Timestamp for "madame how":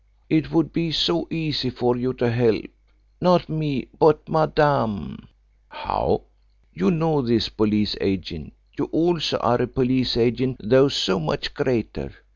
4.27-6.21